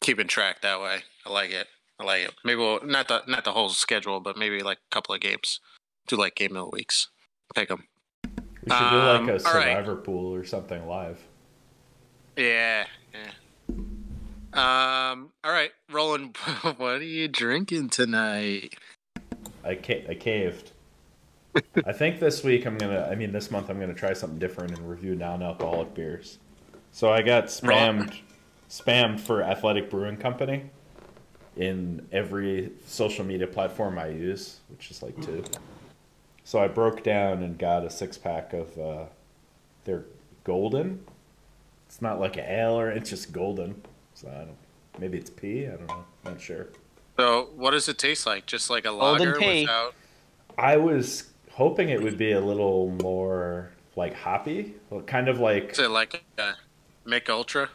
[0.00, 0.98] Keeping track that way.
[1.24, 1.68] I like it.
[2.00, 2.34] I like it.
[2.44, 5.60] Maybe we'll not the not the whole schedule, but maybe like a couple of games.
[6.08, 7.08] Do like game of the weeks.
[7.54, 7.84] Pick them.
[8.24, 9.76] We should do Um, like a all right.
[9.76, 11.18] Survivor pool or something live.
[12.36, 13.30] Yeah, yeah.
[14.52, 15.30] Um.
[15.44, 16.36] All right, Roland.
[16.76, 18.74] What are you drinking tonight?
[19.64, 20.72] I ca- I caved.
[21.84, 23.08] I think this week I'm gonna.
[23.10, 26.38] I mean, this month I'm gonna try something different and review non-alcoholic beers.
[26.92, 28.16] So I got spammed,
[28.70, 30.70] spammed for Athletic Brewing Company
[31.56, 35.44] in every social media platform I use, which is like two.
[36.44, 39.04] So I broke down and got a six pack of uh,
[39.84, 40.04] their
[40.44, 41.04] golden.
[41.86, 43.82] It's not like an ale or it's just golden.
[44.20, 44.56] So I don't.
[44.98, 45.66] Maybe it's pea.
[45.68, 46.04] I don't know.
[46.24, 46.66] Not sure.
[47.16, 48.46] So, what does it taste like?
[48.46, 49.60] Just like a Golden lager tea.
[49.62, 49.94] without.
[50.56, 55.70] I was hoping it would be a little more like hoppy, well, kind of like
[55.72, 56.54] Is it like a
[57.04, 57.68] Mich Ultra?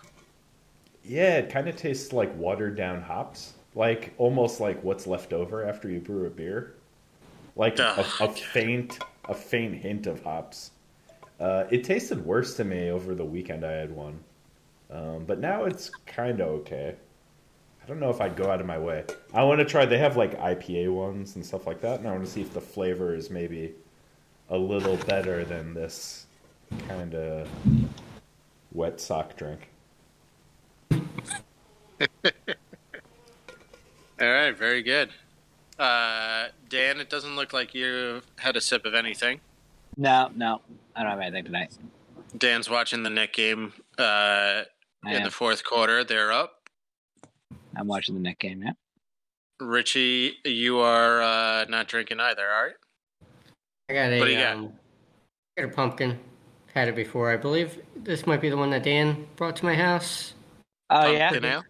[1.05, 5.65] yeah, it kind of tastes like watered down hops, like almost like what's left over
[5.67, 6.75] after you brew a beer,
[7.55, 10.71] like a, a faint a faint hint of hops.
[11.39, 13.65] Uh, it tasted worse to me over the weekend.
[13.65, 14.19] I had one,
[14.91, 16.95] um, but now it's kind of okay.
[17.83, 19.03] I don't know if I'd go out of my way.
[19.33, 19.85] I want to try.
[19.85, 22.53] They have like IPA ones and stuff like that, and I want to see if
[22.53, 23.73] the flavor is maybe
[24.49, 26.25] a little better than this
[26.87, 27.47] kind of
[28.71, 29.69] wet sock drink.
[34.21, 35.09] All right, very good.
[35.77, 39.41] Uh, Dan, it doesn't look like you had a sip of anything.
[39.97, 40.61] No, no,
[40.95, 41.73] I don't have anything tonight.
[42.37, 44.63] Dan's watching the Knick game uh,
[45.05, 45.23] I in am.
[45.23, 46.03] the fourth quarter.
[46.03, 46.53] They're up.
[47.75, 48.63] I'm watching the Knick game.
[48.63, 48.71] Yeah.
[49.59, 52.73] Richie, you are uh, not drinking either, all right?
[53.89, 54.55] I got a, What do you got?
[54.55, 54.73] um,
[55.57, 56.19] I got a pumpkin.
[56.73, 57.29] Had it before.
[57.31, 60.33] I believe this might be the one that Dan brought to my house.
[60.89, 61.29] Oh yeah.
[61.29, 61.63] Pumpkin ale?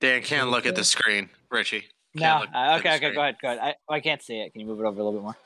[0.00, 1.28] Dan can't look at the screen.
[1.50, 1.88] Richie.
[2.14, 2.20] No.
[2.22, 2.88] can't look Uh, the okay.
[2.88, 2.96] Okay.
[2.98, 3.14] screen.
[3.14, 3.36] Go ahead.
[3.42, 3.58] Go ahead.
[3.60, 4.52] I, oh, I can't see it.
[4.52, 5.36] Can you move it over a little bit more?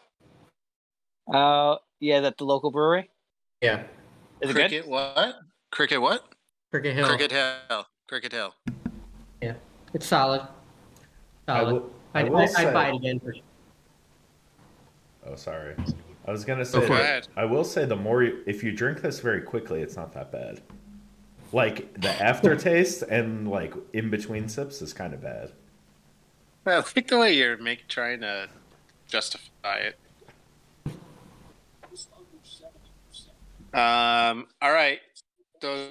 [1.33, 3.09] Oh yeah, that the local brewery.
[3.63, 3.85] Yeah.
[4.43, 5.37] Is it Cricket what?
[5.71, 6.32] Cricket what?
[6.73, 7.07] Cricket Hill.
[7.07, 7.87] Cricket Hill.
[8.09, 8.55] Cricket Hill.
[9.43, 9.53] Yeah,
[9.93, 10.41] it's solid.
[11.47, 11.73] I Solid.
[11.75, 13.35] will- I I'd, will I'd, say- I'd buy it again for.
[15.27, 15.75] Oh, sorry.
[16.27, 16.87] I was gonna Go say.
[16.87, 19.97] for that- I will say the more you, if you drink this very quickly, it's
[19.97, 20.63] not that bad.
[21.53, 25.53] Like the aftertaste and like in between sips is kind of bad.
[26.65, 28.49] I like the way you're make, trying to
[29.09, 29.99] justify it.
[33.79, 34.47] Um.
[34.63, 35.01] All right.
[35.61, 35.89] Those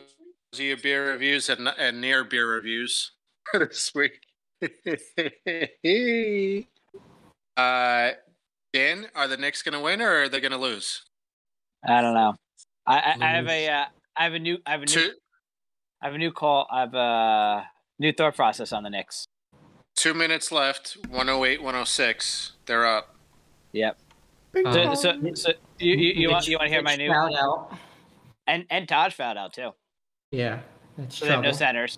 [0.59, 3.11] are your beer reviews and, and near beer reviews
[3.53, 4.19] this week.
[7.57, 8.09] uh,
[8.73, 11.03] Dan, are the Knicks going to win or are they going to lose?
[11.87, 12.35] I don't know.
[12.85, 13.85] I, I, I have a uh,
[14.17, 15.11] I have a new I have a new Two
[16.01, 16.67] I have a new call.
[16.69, 17.65] I have a
[17.99, 19.25] new thought process on the Knicks.
[19.95, 20.97] two minutes left.
[21.09, 22.53] 108, 106.
[22.65, 23.15] They're up.
[23.71, 23.97] Yep.
[24.51, 27.33] Bing So, so, so you, you, you want you want to hear my new Shout
[27.35, 27.77] out.
[28.47, 29.71] and and Taj fouled out too.
[30.31, 30.61] Yeah,
[30.97, 31.51] that's So they have trouble.
[31.51, 31.97] no centers.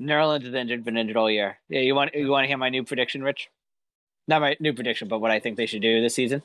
[0.00, 1.58] Nerlens is injured, been injured all year.
[1.68, 3.50] Yeah, you want you want to hear my new prediction, Rich?
[4.26, 6.42] Not my new prediction, but what I think they should do this season.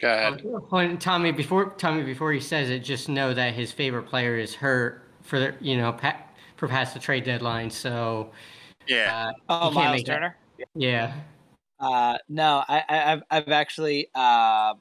[0.00, 0.42] Go ahead.
[0.70, 4.54] When Tommy before Tommy before he says it, just know that his favorite player is
[4.54, 6.20] hurt for the you know pa-
[6.56, 7.70] for past the trade deadline.
[7.70, 8.30] So
[8.86, 9.32] Yeah.
[9.48, 10.12] uh, Oh, Myles make that.
[10.14, 10.36] Turner.
[10.74, 11.14] yeah,
[11.78, 14.74] Uh, no, I, I, I've I've actually uh,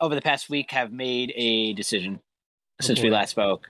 [0.00, 2.20] over the past week have made a decision
[2.80, 3.68] since we last spoke.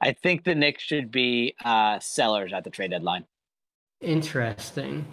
[0.00, 3.24] I think the Knicks should be uh, sellers at the trade deadline.
[4.00, 5.06] interesting.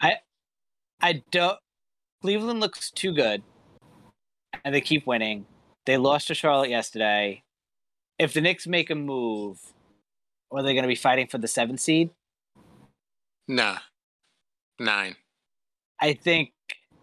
[0.00, 0.16] I
[1.00, 1.58] I don't.
[2.22, 3.42] Cleveland looks too good,
[4.64, 5.46] and they keep winning.
[5.86, 7.42] They lost to Charlotte yesterday.
[8.18, 9.60] If the Knicks make a move,
[10.50, 12.10] are they going to be fighting for the seventh seed?
[13.46, 13.78] Nah.
[14.80, 15.16] Nine.
[16.00, 16.52] I think.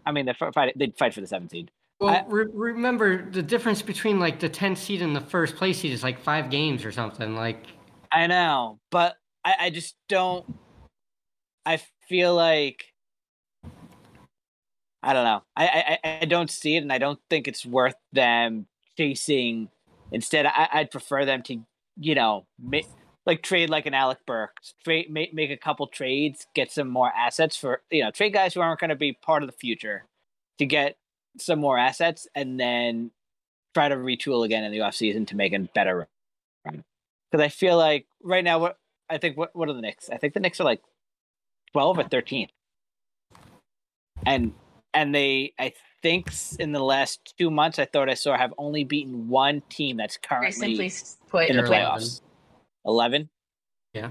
[0.04, 0.74] I mean, they fight.
[0.76, 1.70] They'd fight for the seventh seed.
[1.98, 5.92] Well, re- remember the difference between like the 10th seed and the first place seed
[5.92, 7.34] is like five games or something.
[7.34, 7.64] Like,
[8.12, 10.44] I know, but I, I just don't.
[11.64, 12.84] I feel like
[15.02, 15.42] I don't know.
[15.56, 18.66] I, I I don't see it, and I don't think it's worth them
[18.98, 19.68] chasing.
[20.12, 21.60] Instead, I, I'd prefer them to,
[21.96, 22.86] you know, make,
[23.24, 27.10] like trade like an Alec Burks, trade make make a couple trades, get some more
[27.16, 30.04] assets for you know trade guys who aren't going to be part of the future,
[30.58, 30.96] to get
[31.38, 33.10] some more assets, and then
[33.74, 36.08] try to retool again in the offseason to make a better
[36.64, 36.84] run.
[37.30, 38.78] Because I feel like right now, what
[39.10, 40.10] I think what what are the Knicks?
[40.10, 40.82] I think the Knicks are like
[41.72, 42.48] twelve or thirteen,
[44.24, 44.52] and
[44.94, 45.72] and they I
[46.02, 49.96] think in the last two months I thought I saw have only beaten one team
[49.96, 50.92] that's Very currently simply
[51.28, 52.20] put, in the They're playoffs.
[52.84, 53.28] Eleven.
[53.92, 54.10] yeah.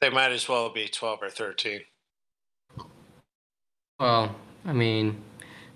[0.00, 1.80] They might as well be 12 or 13.
[3.98, 5.22] Well, I mean,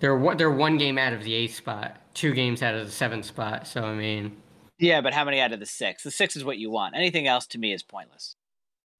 [0.00, 2.92] they're one, they're one game out of the eighth spot, two games out of the
[2.92, 3.66] seventh spot.
[3.66, 4.36] So I mean,
[4.78, 6.02] Yeah, but how many out of the six?
[6.02, 6.96] The six is what you want.
[6.96, 8.36] Anything else to me is pointless.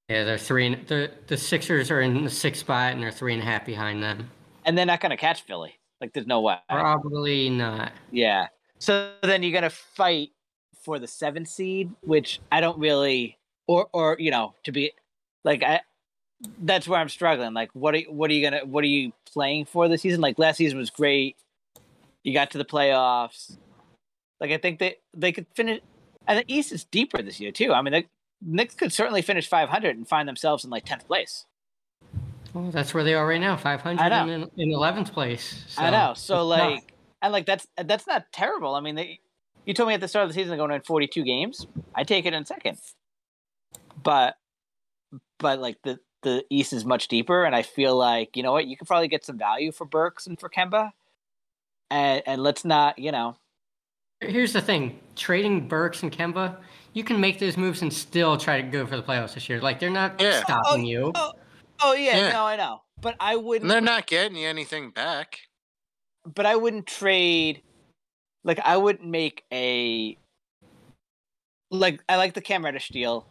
[0.09, 0.67] yeah, they're three.
[0.67, 3.65] And, the the Sixers are in the sixth spot, and they're three and a half
[3.65, 4.29] behind them.
[4.65, 5.73] And they're not going to catch Philly.
[5.99, 6.57] Like, there's no way.
[6.69, 7.91] Probably not.
[8.11, 8.47] Yeah.
[8.79, 10.29] So then you're gonna fight
[10.83, 13.37] for the seventh seed, which I don't really,
[13.67, 14.91] or or you know, to be
[15.43, 15.81] like I.
[16.59, 17.53] That's where I'm struggling.
[17.53, 20.21] Like, what are what are you gonna what are you playing for this season?
[20.21, 21.37] Like last season was great.
[22.23, 23.57] You got to the playoffs.
[24.39, 25.81] Like I think they they could finish,
[26.27, 27.73] and the East is deeper this year too.
[27.73, 28.05] I mean, the
[28.41, 31.45] Knicks could certainly finish 500 and find themselves in like 10th place.
[32.53, 35.63] Well, that's where they are right now, five hundred and in in eleventh place.
[35.69, 36.13] So I know.
[36.15, 38.75] So like, and like that's that's not terrible.
[38.75, 39.19] I mean, they,
[39.65, 41.65] you told me at the start of the season they're going to win 42 games.
[41.95, 42.77] I take it in second.
[44.03, 44.35] But
[45.39, 48.67] but like the the East is much deeper, and I feel like you know what
[48.67, 50.91] you could probably get some value for Burks and for Kemba,
[51.89, 53.35] and and let's not you know
[54.21, 56.57] Here's the thing: trading Burks and Kemba,
[56.93, 59.59] you can make those moves and still try to go for the playoffs this year.
[59.59, 60.43] Like they're not Yeah.
[60.43, 61.11] stopping oh, you.
[61.15, 61.39] Oh, oh
[61.81, 62.31] oh yeah, Yeah.
[62.33, 65.39] no I know, but I wouldn't And they're not getting you anything back.
[66.35, 67.63] but I wouldn't trade.
[68.43, 70.17] Like I wouldn't make a.
[71.71, 73.25] Like I like the Cam Reddish deal.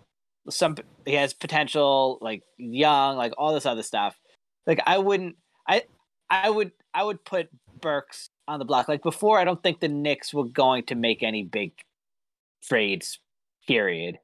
[0.50, 4.16] Some he has potential, like young, like all this other stuff.
[4.66, 5.36] Like I wouldn't.
[5.68, 5.84] I
[6.28, 7.48] I would I would put
[7.80, 8.88] Burks on the block.
[8.88, 11.72] Like before, I don't think the Knicks were going to make any big
[12.62, 13.18] trades.
[13.66, 14.18] Period.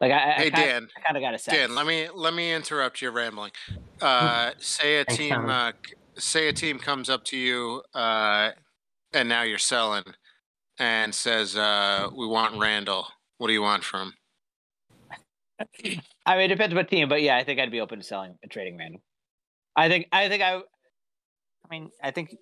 [0.00, 0.88] Like I, I, Hey, I kinda, Dan.
[0.96, 1.52] I kind of got to say.
[1.52, 3.52] Dan, let me let me interrupt your rambling.
[4.00, 5.72] Uh, say a Thanks, team, uh,
[6.16, 8.50] say a team comes up to you, uh,
[9.12, 10.04] and now you're selling,
[10.78, 13.06] and says, uh, "We want Randle.
[13.38, 14.14] What do you want from?"
[16.26, 18.36] I mean, it depends what team, but yeah, I think I'd be open to selling
[18.42, 19.02] and trading Randle.
[19.76, 22.36] I think, I think I, I mean, I think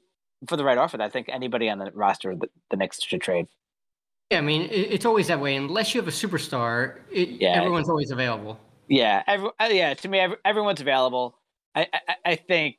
[0.46, 3.46] for the right offer, I think anybody on the roster, the, the Knicks should trade.
[4.31, 5.57] Yeah, I mean, it, it's always that way.
[5.57, 7.54] Unless you have a superstar, it, Yeah.
[7.54, 8.59] everyone's always available.
[8.88, 9.94] Yeah, every, uh, yeah.
[9.94, 11.38] To me, every, everyone's available.
[11.74, 12.76] I, I, I think,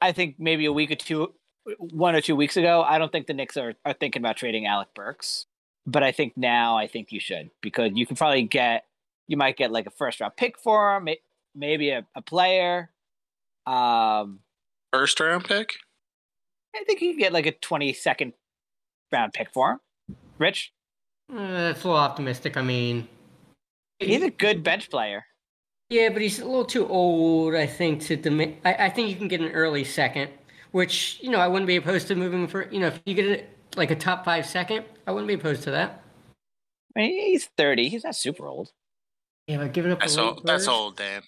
[0.00, 1.34] I think maybe a week or two,
[1.78, 4.66] one or two weeks ago, I don't think the Knicks are, are thinking about trading
[4.66, 5.46] Alec Burks,
[5.86, 8.84] but I think now I think you should because you can probably get,
[9.28, 11.08] you might get like a first round pick for him,
[11.54, 12.90] maybe a, a player.
[13.66, 14.40] Um,
[14.92, 15.74] First round pick?
[16.74, 18.32] I think you can get like a twenty second
[19.12, 20.16] round pick for him.
[20.38, 20.72] Rich,
[21.32, 22.56] Uh, that's a little optimistic.
[22.56, 23.06] I mean,
[23.98, 25.24] he's a good bench player.
[25.90, 28.56] yeah, but he's a little too old, I think, to demand.
[28.64, 30.30] I, I think you can get an early second,
[30.70, 32.70] which you know I wouldn't be opposed to moving for.
[32.70, 35.62] You know, if you get a, like a top five second, I wouldn't be opposed
[35.64, 36.02] to that.
[36.96, 37.88] I mean, he's thirty.
[37.90, 38.72] He's not super old.
[39.48, 40.42] Yeah, but giving up That's a late old.
[40.44, 41.22] That's first- old, Dan.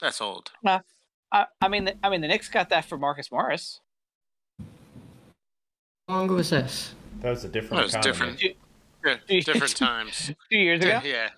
[0.00, 0.52] That's old.
[0.64, 3.80] I, I mean, the, I mean, the Knicks got that for Marcus Morris.
[6.08, 6.94] How long was this?
[7.20, 8.36] That was a different Well, it's economy.
[8.36, 8.56] different.
[9.28, 10.32] Yeah, different times.
[10.52, 11.00] two years ago.
[11.04, 11.30] yeah.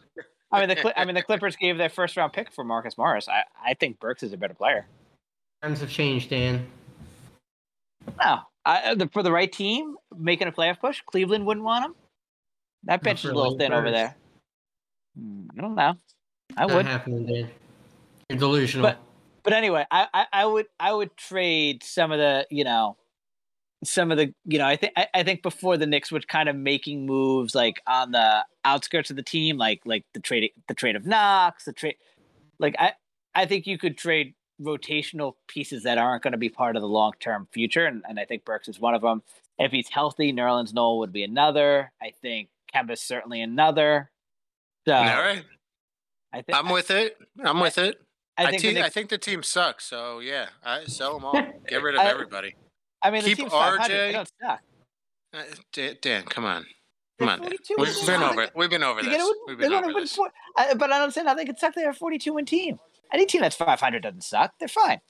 [0.52, 3.28] I mean, the I mean, the Clippers gave their first round pick for Marcus Morris.
[3.28, 4.86] I, I think Burks is a better player.
[5.62, 6.66] Times have changed, Dan.
[8.22, 11.94] No, I, the, for the right team making a playoff push, Cleveland wouldn't want him.
[12.84, 14.14] That bench is a little late thin over there.
[15.18, 15.94] Hmm, I don't know.
[16.56, 17.50] I Not would, happening, Dan.
[18.28, 18.88] You're delusional.
[18.88, 19.02] But-
[19.46, 22.96] but anyway, I, I, I would I would trade some of the you know
[23.84, 26.48] some of the you know I think I, I think before the Knicks were kind
[26.48, 30.74] of making moves like on the outskirts of the team, like like the trade the
[30.74, 31.94] trade of Knox, the trade
[32.58, 32.94] like I
[33.36, 36.88] I think you could trade rotational pieces that aren't going to be part of the
[36.88, 39.22] long term future, and, and I think Burks is one of them.
[39.60, 41.92] If he's healthy, Nerlens Noel would be another.
[42.02, 44.10] I think Kemba's certainly another.
[44.88, 45.44] So All right.
[46.36, 47.16] I think I'm with it.
[47.42, 48.00] I'm with it.
[48.38, 49.84] I I, think te- the I think the team sucks.
[49.86, 51.32] So yeah, I sell them all.
[51.68, 52.54] Get rid of I- everybody.
[53.02, 53.88] I mean the keep team's 500.
[53.88, 54.12] They RJ.
[54.12, 54.60] don't suck.
[55.34, 56.64] Uh, Dan, Dan, come on,
[57.18, 57.40] come on.
[57.40, 57.52] Dan.
[57.78, 58.42] We've been over.
[58.42, 58.50] it.
[58.54, 59.16] We've been over this.
[59.18, 60.14] win- We've been over this.
[60.14, 61.74] four- I- but I don't understand how they could suck.
[61.74, 62.78] They're a 42 win team.
[63.12, 64.52] Any team that's 500 doesn't suck.
[64.58, 65.00] They're fine.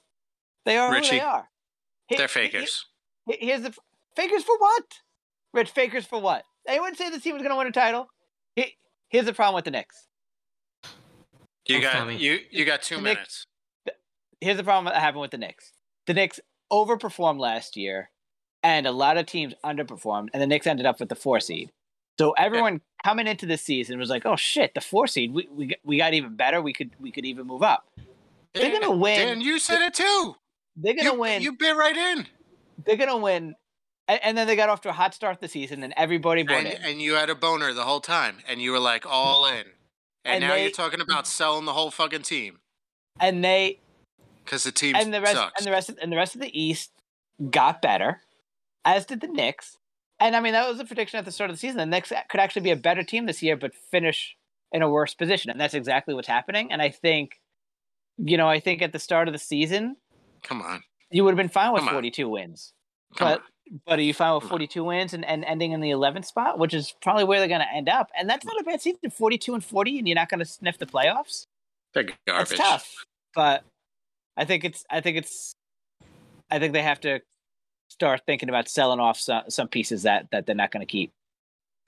[0.65, 1.49] They are who Richie, they are.
[2.09, 2.85] They're fakers.
[3.25, 3.73] here- Here's the
[4.15, 4.83] fakers for what?
[5.53, 6.43] Rich fakers for what?
[6.67, 8.07] Anyone say the team was going to win a title?
[8.55, 8.67] Here-
[9.09, 10.07] Here's the problem with the Knicks.
[11.67, 12.17] You got Tommy.
[12.17, 12.39] you.
[12.51, 13.45] You got two The Knicks- minutes.
[14.41, 15.71] Here's the problem that happened with the Knicks.
[16.05, 16.39] The Knicks
[16.71, 18.11] overperformed last year,
[18.63, 21.71] and a lot of teams underperformed, and the Knicks ended up with the four seed.
[22.19, 25.33] So everyone coming into the season was like, "Oh shit, the four seed.
[25.33, 26.61] We we got- we got even better.
[26.61, 27.87] We could we could even move up.
[28.53, 29.19] They're gonna win.
[29.27, 30.35] Dan, you said it too.
[30.75, 31.41] They're gonna You, win.
[31.41, 32.27] you bit right in.
[32.85, 33.55] they're gonna win."
[34.07, 36.59] And, and then they got off to a hot start the season, and everybody bought
[36.59, 36.81] And, in.
[36.83, 39.65] and you had a boner the whole time, and you were like all in.
[40.27, 42.59] And, And now they- you're talking about selling the whole fucking team
[43.19, 43.79] And they
[44.43, 45.57] because the team and the rest sucks.
[45.59, 46.91] and the rest of, and the rest of the East
[47.49, 48.21] got better,
[48.85, 49.77] as did the Knicks.
[50.19, 51.77] And I mean, that was a prediction at the start of the season.
[51.77, 54.35] The Knicks could actually be a better team this year, but finish
[54.71, 56.71] in a worse position, and that's exactly what's happening.
[56.71, 57.39] And I think,
[58.17, 59.97] you know, I think at the start of the season,
[60.43, 61.93] Come on, you would have been fine with Come on.
[61.95, 62.73] 42 wins.
[63.15, 63.45] come But- on.
[63.85, 66.73] But are you fine with 42 wins and, and ending in the 11th spot, which
[66.73, 68.09] is probably where they're going to end up?
[68.17, 70.77] And that's not a bad season, 42 and 40, and you're not going to sniff
[70.77, 71.45] the playoffs.
[71.93, 72.57] They're garbage.
[72.57, 72.93] tough,
[73.33, 73.63] but
[74.35, 75.53] I think it's I think it's
[76.51, 77.21] I think they have to
[77.89, 81.11] start thinking about selling off some, some pieces that that they're not going to keep.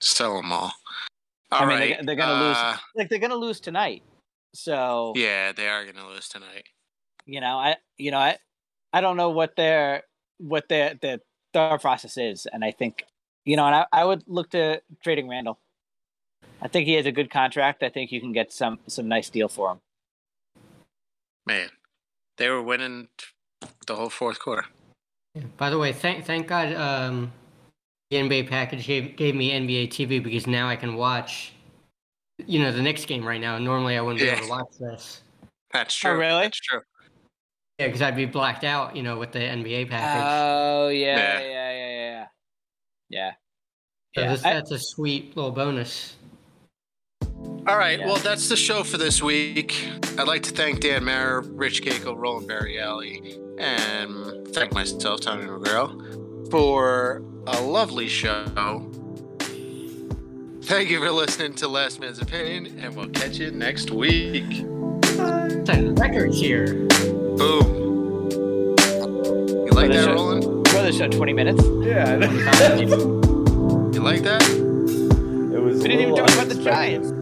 [0.00, 0.72] Sell them all.
[1.52, 1.88] All I mean, right.
[1.96, 4.02] they're, they're going to lose uh, like they're going to lose tonight.
[4.54, 6.64] So Yeah, they are going to lose tonight.
[7.26, 8.38] you know I you know I
[8.92, 10.02] I don't know what their
[10.38, 11.18] what their their
[11.52, 13.04] thought process is, and I think
[13.44, 15.58] you know, and I, I would look to trading Randle.
[16.62, 17.82] I think he has a good contract.
[17.82, 19.80] I think you can get some some nice deal for him.
[21.46, 21.70] Man,
[22.36, 23.08] they were winning
[23.86, 24.66] the whole fourth quarter.
[25.56, 27.32] By the way, thank thank God um,
[28.10, 31.52] the NBA package gave, gave me NBA TV because now I can watch,
[32.44, 33.56] you know, the Knicks game right now.
[33.58, 35.22] Normally I wouldn't be able to watch this.
[35.72, 36.10] That's true.
[36.10, 36.42] Oh, really?
[36.42, 36.80] That's true.
[37.80, 40.22] Yeah, because I'd be blacked out, you know, with the NBA package.
[40.22, 41.40] Oh yeah, Yeah.
[41.40, 42.26] yeah, yeah, yeah, yeah.
[43.08, 43.32] Yeah.
[44.14, 46.16] so yeah, this, I- that's a sweet little bonus.
[47.66, 47.98] All right.
[47.98, 48.06] Yeah.
[48.06, 49.88] Well, that's the show for this week.
[50.18, 55.44] I'd like to thank Dan Mayer, Rich Cagle, Roland Barry Alley, and thank myself, Tony
[55.44, 58.44] McGrail, for a lovely show.
[60.64, 64.44] Thank you for listening to Last Man's Opinion, and we'll catch you next week.
[65.16, 66.86] Setting records here.
[67.40, 68.76] Boom.
[68.76, 70.12] You like Brother that, show.
[70.12, 70.64] Roland?
[70.64, 71.62] Brother show, 20 minutes.
[71.82, 74.42] Yeah, You like that?
[74.42, 75.80] it was.
[75.80, 76.62] We didn't even talk about the.
[76.62, 77.12] Giants.